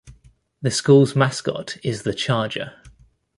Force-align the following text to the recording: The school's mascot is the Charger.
The 0.63 0.71
school's 0.71 1.15
mascot 1.15 1.77
is 1.83 2.01
the 2.01 2.13
Charger. 2.15 2.73